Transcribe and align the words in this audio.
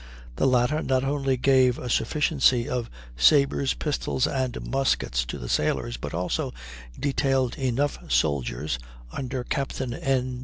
The 0.37 0.47
latter 0.47 0.81
not 0.81 1.03
only 1.03 1.37
gave 1.37 1.77
a 1.77 1.87
sufficiency 1.87 2.67
of 2.67 2.89
sabres, 3.17 3.75
pistols, 3.75 4.25
and 4.25 4.59
muskets 4.67 5.23
to 5.25 5.37
the 5.37 5.47
sailors, 5.47 5.95
but 5.97 6.11
also 6.11 6.55
detailed 6.99 7.55
enough 7.59 7.99
soldiers, 8.11 8.79
under 9.11 9.43
Captain 9.43 9.93
N. 9.93 10.39